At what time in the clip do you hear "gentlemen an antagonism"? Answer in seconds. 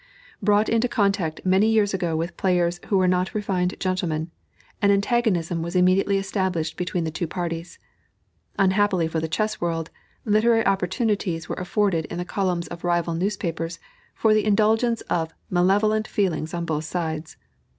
3.79-5.61